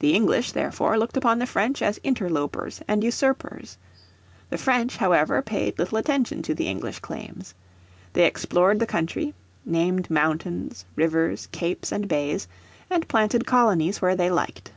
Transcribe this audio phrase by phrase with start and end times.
[0.00, 3.78] The English, therefore, looked upon the French as interlopers and usurpers.
[4.50, 7.54] The French, however, paid little attention to the English claims.
[8.14, 12.48] They explored the country, named mountains, rivers, capes, and bays,
[12.90, 14.72] and planted colonies where they liked.